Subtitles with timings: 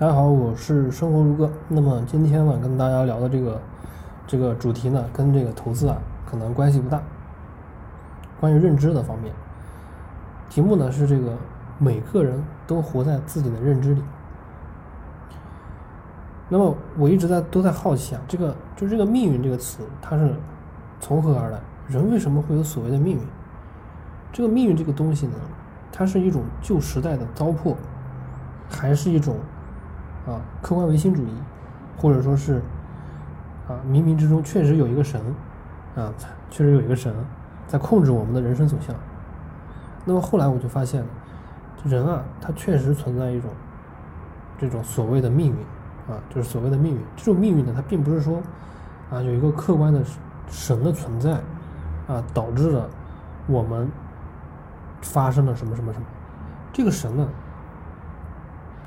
[0.00, 1.50] 大家好，我是生活如歌。
[1.66, 3.60] 那么今天呢，跟大家聊的这个
[4.28, 7.02] 这个主题呢，跟这个投资啊可能关系不大。
[8.38, 9.34] 关于认知的方面，
[10.48, 11.36] 题目呢是这个
[11.78, 14.00] 每个人都活在自己的认知里。
[16.48, 20.32] 那么我一直在都在好奇啊，这个就是这个命运这个词，它是
[21.00, 21.58] 从何而来？
[21.88, 23.22] 人为什么会有所谓的命运？
[24.32, 25.34] 这个命运这个东西呢，
[25.90, 27.74] 它是一种旧时代的糟粕，
[28.70, 29.34] 还是一种？
[30.28, 31.32] 啊，客观唯心主义，
[31.96, 32.60] 或者说是
[33.66, 35.18] 啊，冥冥之中确实有一个神
[35.96, 36.12] 啊，
[36.50, 37.14] 确实有一个神
[37.66, 38.94] 在控制我们的人生走向。
[40.04, 41.06] 那么后来我就发现了，
[41.84, 43.50] 人啊，他确实存在一种
[44.58, 47.00] 这种所谓的命运啊，就是所谓的命运。
[47.16, 48.42] 这种命运呢，它并不是说
[49.10, 50.02] 啊有一个客观的
[50.50, 51.40] 神的存在
[52.06, 52.86] 啊，导致了
[53.46, 53.90] 我们
[55.00, 56.06] 发生了什么什么什么。
[56.70, 57.26] 这个神呢，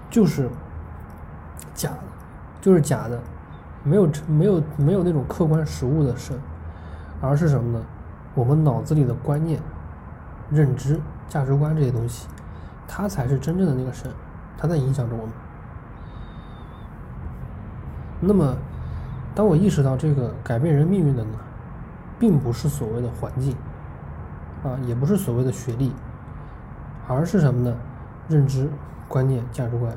[0.08, 0.48] 就是。
[1.82, 1.98] 假的，
[2.62, 3.20] 就是假的，
[3.84, 6.40] 没有没有没有那种客观实物的神，
[7.20, 7.84] 而是什么呢？
[8.36, 9.60] 我们脑子里的观念、
[10.52, 12.28] 认知、价值观这些东西，
[12.88, 14.12] 它才是真正的那个神，
[14.60, 15.34] 它在影响着我们。
[18.20, 18.56] 那么，
[19.34, 21.32] 当我意识到这个改变人命运的呢，
[22.20, 23.56] 并不是所谓的环境，
[24.64, 25.92] 啊，也不是所谓的学历，
[27.08, 27.76] 而是什么呢？
[28.30, 28.70] 认知、
[29.08, 29.92] 观念、价值观。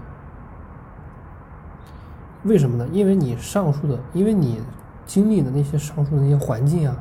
[2.44, 2.86] 为什么呢？
[2.92, 4.60] 因为你上述的，因为你
[5.06, 6.96] 经历的那些上述的那些环境啊，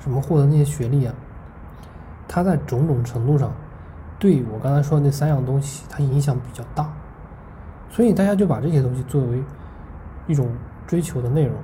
[0.00, 1.14] 什么获得那些学历啊，
[2.28, 3.52] 它在种种程度上，
[4.18, 6.92] 对我刚才说的那三样东西，它影响比较大，
[7.90, 9.42] 所以大家就把这些东西作为
[10.26, 10.48] 一种
[10.86, 11.54] 追求的内容。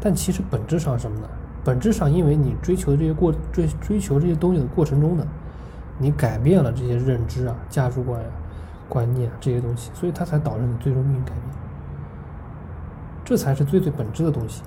[0.00, 1.28] 但其实本质上什么呢？
[1.64, 5.24] 本质上，因为你追求这些过追追求这些东西的过程中呢，
[5.96, 8.26] 你改变了这些认知啊、价值观呀。
[8.88, 11.42] 观念这些东西，所以它才导致你最终命运改变，
[13.24, 14.62] 这才是最最本质的东西。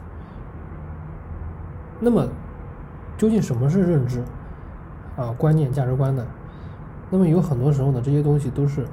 [2.00, 2.28] 那么，
[3.18, 4.24] 究竟什么是认知
[5.16, 5.34] 啊？
[5.38, 6.26] 观念、价值观呢？
[7.10, 8.86] 那么有很多时候呢，这些东西都是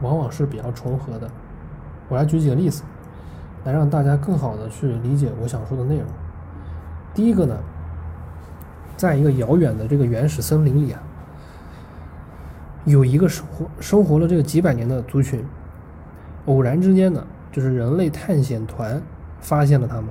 [0.00, 1.30] 往往是比较重合的。
[2.08, 2.82] 我来举几个例子，
[3.64, 6.06] 来让大家更好的去理解我想说的内容。
[7.14, 7.56] 第一个呢，
[8.96, 11.00] 在一个遥远的这个原始森林里啊。
[12.84, 15.44] 有一个生活生活了这个几百年的族群，
[16.46, 19.00] 偶然之间呢，就是人类探险团
[19.38, 20.06] 发现了他们。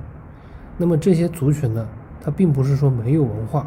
[0.78, 1.86] 那么这些族群呢，
[2.18, 3.60] 它并不是说没有文化，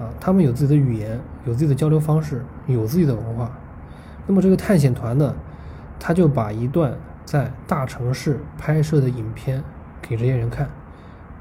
[0.00, 3.50] 啊，他们有自己的语言，有自己的交流方式，有自己的文化。
[4.26, 5.34] 那么这个探险团呢，
[6.00, 6.94] 他就把一段
[7.26, 9.62] 在大城市拍摄的影片
[10.00, 10.66] 给这些人看，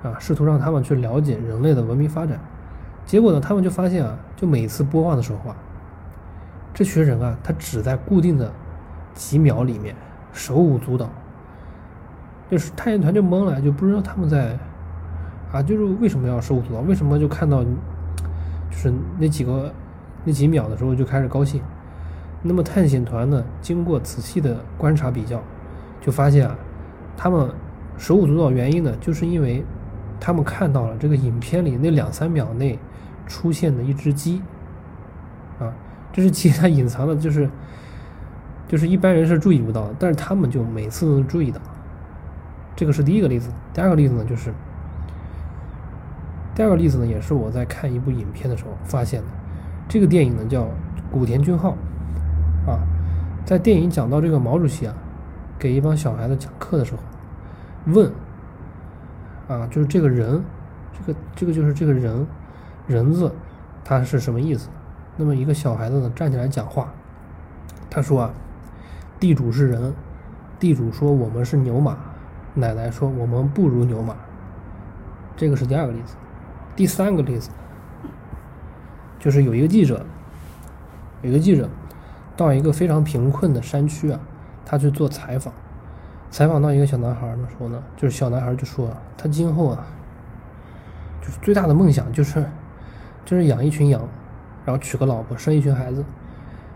[0.04, 2.38] 啊，试图让他们去了解人类的文明发展。
[3.06, 5.56] 结果呢，他们就发现啊，就每次播放的时候啊。
[6.78, 8.54] 这群人啊，他只在固定的
[9.16, 9.96] 几秒里面
[10.32, 11.10] 手舞足蹈，
[12.52, 14.56] 就是探险团就懵了，就不知道他们在
[15.52, 16.82] 啊，就是为什么要手舞足蹈？
[16.82, 19.74] 为什么就看到就是那几个
[20.24, 21.64] 那几秒的时候就开始高兴？
[22.44, 25.42] 那么探险团呢，经过仔细的观察比较，
[26.00, 26.56] 就发现啊，
[27.18, 27.50] 他们
[27.98, 29.66] 手舞足蹈原因呢，就是因为
[30.20, 32.78] 他们看到了这个影片里那两三秒内
[33.26, 34.44] 出现的一只鸡。
[36.18, 37.48] 这是其他隐藏的，就是，
[38.68, 41.62] 就是一般人是注意不到的，但是他们就每次都能注意到。
[42.76, 43.52] 这个是第一个例子。
[43.72, 44.52] 第二个例子呢，就是
[46.56, 49.28] 第二个例子呢，也是我在看一部影片的时候发现的。
[49.88, 50.68] 这个电影呢叫
[51.12, 51.78] 古田军浩，
[52.66, 52.82] 啊，
[53.46, 54.96] 在电影讲到这个毛主席啊，
[55.60, 58.12] 给一帮小孩子讲课的时候，问，
[59.48, 60.44] 啊，就是这个人，
[60.94, 62.26] 这个这个就是这个人，
[62.88, 63.32] 人字，
[63.84, 64.68] 它是什么意思？
[65.18, 66.94] 那么一个小孩子呢站起来讲话，
[67.90, 68.34] 他说啊，
[69.20, 69.94] 地主是人，
[70.60, 71.98] 地主说我们是牛马，
[72.54, 74.16] 奶奶说我们不如牛马。
[75.36, 76.16] 这个是第二个例子，
[76.76, 77.50] 第三个例子
[79.20, 80.06] 就是有一个记者，
[81.24, 81.68] 有一个记者
[82.36, 84.20] 到一个非常贫困的山区啊，
[84.66, 85.52] 他去做采访，
[86.30, 89.84] 采访到一个小男孩的时候呢，就是小男孩就说他今后啊，
[91.22, 92.46] 就是最大的梦想就是
[93.26, 94.08] 就是养一群羊。
[94.68, 96.04] 然后娶个老婆，生一群孩子，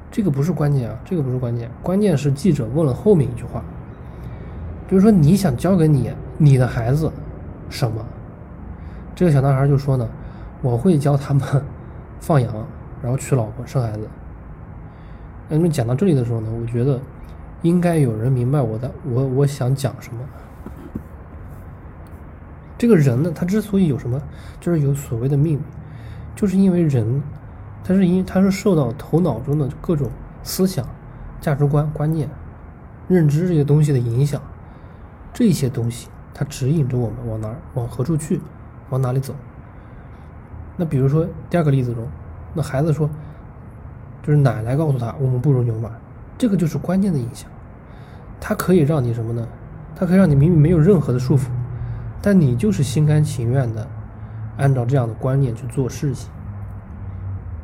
[0.10, 3.62] 这个不是关键啊，这个不是关键，关键是记者问了后面一句话，
[4.88, 7.12] 就是说你想教给你你的孩子
[7.70, 8.02] 什么？
[9.14, 10.08] 这个小男孩就说呢，
[10.62, 11.46] 我会教他们
[12.22, 12.66] 放羊，
[13.04, 14.08] 然后娶老婆，生孩子。
[15.50, 16.98] 那么讲到这里的时候呢，我觉得
[17.62, 20.22] 应该有人明白我的我我想讲什么。
[22.78, 24.18] 这个人呢，他之所以有什么，
[24.62, 25.62] 就是有所谓的命运，
[26.38, 27.22] 就是因为人。
[27.84, 30.10] 他是因他是受到头脑中的各种
[30.44, 30.86] 思想、
[31.40, 32.30] 价值观、观念
[33.08, 34.42] 认知这些东西的影响，
[35.34, 38.40] 这些东西它指引着我们往哪儿、往何处去、
[38.90, 39.34] 往哪里走。
[40.78, 42.08] 那比如说第二个例子中，
[42.54, 43.10] 那孩子说，
[44.24, 45.92] 就是奶奶告诉他我们不如牛马，
[46.38, 47.50] 这个就是关键的影响。
[48.40, 49.48] 它可以让你什么呢？
[49.96, 51.50] 它可以让你明明没有任何的束缚，
[52.22, 53.88] 但你就是心甘情愿的
[54.58, 56.32] 按照这样的观念去做事情。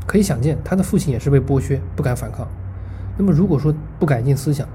[0.07, 2.47] 可以想见，他的父亲也是被剥削，不敢反抗。
[3.17, 4.67] 那么如果说不改进思想，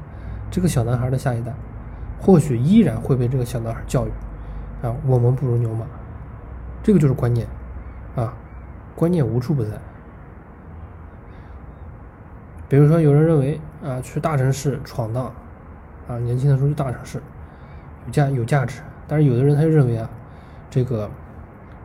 [0.50, 1.55] 这个小男孩的下一代，
[2.20, 4.11] 或许依然会被这个小男孩教育，
[4.87, 5.87] 啊，我们不如牛马，
[6.82, 7.46] 这个就是观念，
[8.14, 8.34] 啊，
[8.94, 9.70] 观念无处不在。
[12.69, 15.32] 比如说，有人认为啊，去大城市闯荡，
[16.08, 17.23] 啊，年轻的时候去大城市
[18.06, 20.11] 有价有价值，但是有的人他就认为啊，
[20.69, 21.08] 这个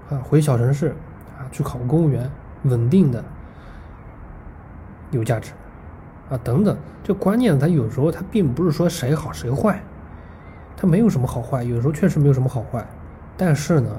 [0.10, 0.90] 啊回小城市
[1.38, 2.30] 啊去考个公务员，
[2.64, 3.24] 稳定的
[5.12, 5.52] 有价值。
[6.30, 9.82] 啊，等等，这观念它有时候它并不是说谁好谁坏，
[10.76, 12.86] 它没有什么好坏，有时候确实没有什么好坏，
[13.38, 13.90] 但是呢，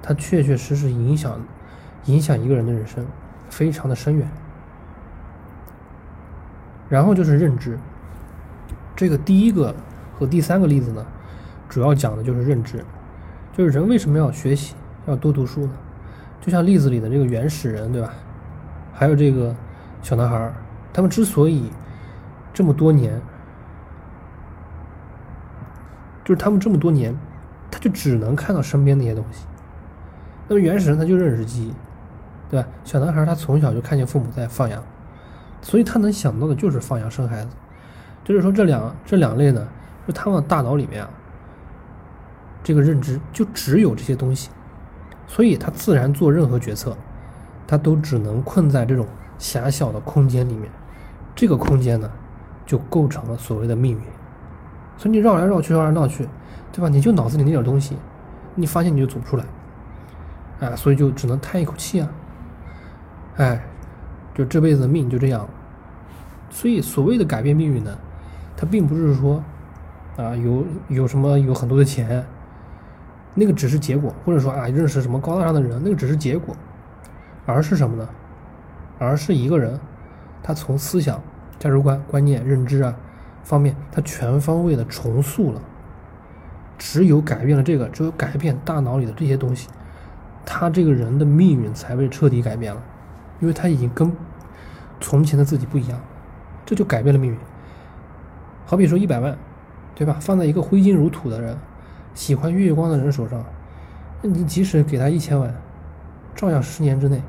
[0.00, 1.40] 它确确实实影响
[2.04, 3.04] 影响一个人的人生，
[3.50, 4.28] 非常的深远。
[6.88, 7.76] 然后就是认知，
[8.94, 9.74] 这个第一个
[10.14, 11.04] 和第三个例子呢，
[11.68, 12.84] 主要讲的就是认知，
[13.56, 14.76] 就是人为什么要学习，
[15.06, 15.72] 要多读书呢？
[16.40, 18.12] 就像例子里的这个原始人，对吧？
[18.92, 19.52] 还有这个
[20.02, 20.52] 小男孩。
[20.92, 21.70] 他们之所以
[22.52, 23.18] 这么多年，
[26.22, 27.16] 就是他们这么多年，
[27.70, 29.46] 他就只能看到身边那些东西。
[30.48, 31.74] 那么原始人他就认识记忆，
[32.50, 32.68] 对吧？
[32.84, 34.82] 小男孩他从小就看见父母在放羊，
[35.62, 37.48] 所以他能想到的就是放羊生孩子。
[38.22, 39.66] 就是说这两这两类呢，
[40.06, 41.08] 就他们大脑里面啊，
[42.62, 44.50] 这个认知就只有这些东西，
[45.26, 46.94] 所以他自然做任何决策，
[47.66, 49.06] 他都只能困在这种
[49.42, 50.70] 狭小的空间里面。
[51.34, 52.08] 这个空间呢，
[52.64, 54.00] 就构成了所谓的命运。
[54.96, 56.28] 所以你绕来绕去，绕来绕去，
[56.70, 56.88] 对吧？
[56.88, 57.96] 你就脑子里那点东西，
[58.54, 59.44] 你发现你就走不出来，
[60.60, 62.08] 啊，所以就只能叹一口气啊，
[63.38, 63.64] 哎，
[64.32, 65.48] 就这辈子的命就这样。
[66.50, 67.98] 所以所谓的改变命运呢，
[68.56, 69.42] 它并不是说
[70.18, 72.24] 啊有有什么有很多的钱，
[73.34, 76.54] 那个只是结果，或者说啊认识什么高大上的人，那个只是结果，
[77.46, 78.08] 而是什么呢？
[79.02, 79.78] 而是一个人。
[80.42, 81.20] 他从思想、
[81.58, 82.96] 价值观、观念、认知啊
[83.42, 85.60] 方面，他全方位的重塑了。
[86.78, 89.68] 只有改变了这个，只有改变大脑里的这些东西，
[90.44, 92.82] 他这个人的命运才被彻底改变了。
[93.40, 94.12] 因为他已经跟
[95.00, 96.00] 从前的自己不一样，
[96.64, 97.38] 这就改变了命运。
[98.64, 99.36] 好比说一百万，
[99.94, 100.16] 对吧？
[100.20, 101.56] 放在一个挥金如土的人、
[102.14, 103.44] 喜欢月光的人手上，
[104.22, 105.54] 那你即使给他一千万，
[106.34, 107.22] 照样十年之内，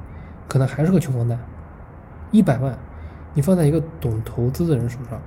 [0.47, 1.37] 可能还是个穷光蛋。
[2.33, 2.77] 一百万。
[3.33, 5.17] 你放在一个懂投资的人手上，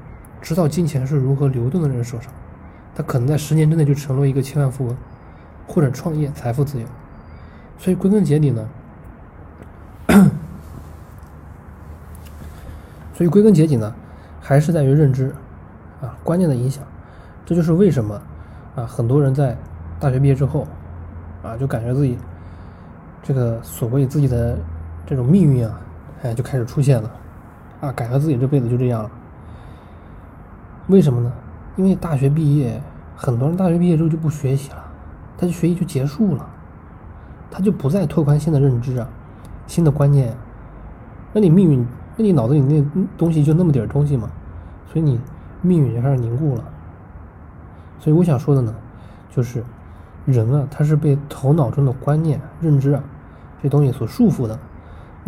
[0.41, 2.31] 知道金钱是如何流动的人手上，
[2.95, 4.97] 他可能在十年之内就成为一个千万富翁，
[5.67, 6.87] 或者创业财富自由。
[7.79, 8.69] 所以归根结底呢，
[13.13, 13.93] 所以归根结底呢，
[14.41, 15.35] 还是在于认知
[16.01, 16.85] 啊，观念的影响。
[17.45, 18.23] 这就是为什么
[18.77, 19.57] 啊，很多人在
[19.99, 20.67] 大学毕业之后
[21.43, 22.17] 啊，就感觉自己
[23.23, 24.57] 这个所谓自己的
[25.05, 25.81] 这种命运啊，
[26.23, 27.11] 哎，就开始出现了。
[27.81, 29.11] 啊，感觉自己这辈子就这样了。
[30.89, 31.33] 为什么呢？
[31.77, 32.81] 因为大学毕业，
[33.17, 34.83] 很多人大学毕业之后就不学习了，
[35.37, 36.49] 他就学习就结束了，
[37.51, 39.07] 他就不再拓宽新的认知啊，
[39.67, 40.35] 新的观念。
[41.35, 42.83] 那你命运，那你脑子里那
[43.19, 44.31] 东西就那么点东西嘛，
[44.91, 45.21] 所以你
[45.61, 46.65] 命运就开始凝固了。
[47.99, 48.75] 所以我想说的呢，
[49.31, 49.63] 就是
[50.25, 53.05] 人啊，他是被头脑中的观念、认知啊
[53.63, 54.59] 这东西所束缚的。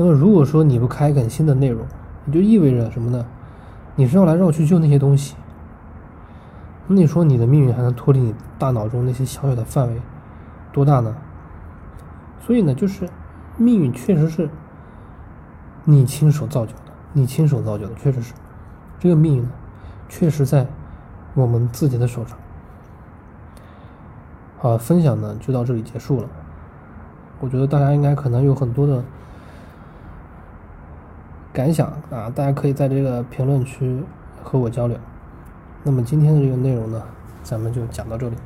[0.00, 1.84] 那么如果说你不开垦新的内容，
[2.26, 3.26] 也就意味着什么呢？
[3.96, 5.34] 你绕来绕去就那些东西，
[6.86, 10.00] 那你说你的命运还能脱离你大脑中那些小小的范围
[10.72, 11.16] 多大呢？
[12.40, 13.08] 所以呢，就是
[13.56, 14.48] 命运确实是
[15.84, 18.32] 你亲手造就的，你亲手造就的，确实是
[19.00, 19.50] 这个命运呢，
[20.08, 20.64] 确实在
[21.34, 22.38] 我们自己的手上。
[24.58, 26.28] 好，分享呢就到这里结束了。
[27.40, 29.02] 我觉得大家应该可能有很多的。
[31.52, 34.02] 感想啊，大家可以在这个评论区
[34.42, 34.96] 和我交流。
[35.82, 37.02] 那么今天的这个内容呢，
[37.42, 38.36] 咱们就讲到这里。